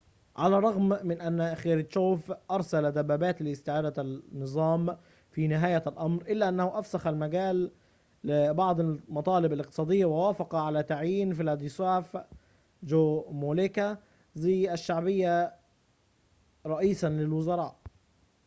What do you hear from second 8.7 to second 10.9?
المطالب الاقتصادية ووافق على